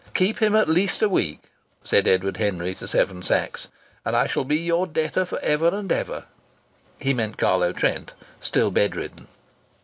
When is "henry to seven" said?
2.37-3.21